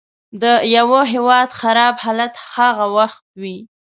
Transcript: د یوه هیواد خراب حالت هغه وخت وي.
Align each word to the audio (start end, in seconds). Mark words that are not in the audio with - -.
د 0.41 0.43
یوه 0.75 0.99
هیواد 1.13 1.49
خراب 1.59 1.95
حالت 2.03 2.33
هغه 2.53 2.85
وخت 2.97 3.23
وي. 3.41 3.57